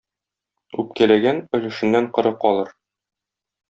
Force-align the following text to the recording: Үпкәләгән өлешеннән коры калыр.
Үпкәләгән 0.85 1.43
өлешеннән 1.59 2.11
коры 2.19 2.35
калыр. 2.47 2.77